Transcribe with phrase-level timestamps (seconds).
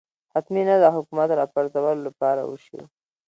[0.33, 2.79] حتمي نه ده حکومت راپرځولو لپاره وشي